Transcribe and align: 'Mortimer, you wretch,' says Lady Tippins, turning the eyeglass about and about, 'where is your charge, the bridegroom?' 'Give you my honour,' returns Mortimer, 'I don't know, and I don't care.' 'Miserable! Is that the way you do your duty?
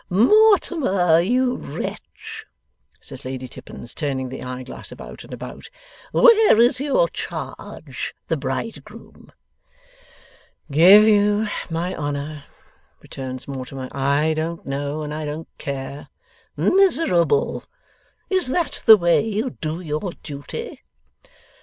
'Mortimer, 0.09 1.19
you 1.19 1.53
wretch,' 1.57 2.47
says 2.99 3.23
Lady 3.23 3.47
Tippins, 3.47 3.93
turning 3.93 4.29
the 4.29 4.41
eyeglass 4.41 4.91
about 4.91 5.23
and 5.23 5.31
about, 5.31 5.69
'where 6.11 6.59
is 6.59 6.79
your 6.79 7.07
charge, 7.09 8.15
the 8.27 8.35
bridegroom?' 8.35 9.31
'Give 10.71 11.03
you 11.03 11.47
my 11.69 11.93
honour,' 11.95 12.45
returns 12.99 13.47
Mortimer, 13.47 13.89
'I 13.91 14.33
don't 14.33 14.65
know, 14.65 15.03
and 15.03 15.13
I 15.13 15.23
don't 15.23 15.47
care.' 15.59 16.07
'Miserable! 16.57 17.65
Is 18.27 18.47
that 18.47 18.81
the 18.87 18.97
way 18.97 19.23
you 19.23 19.51
do 19.51 19.79
your 19.81 20.13
duty? 20.23 20.81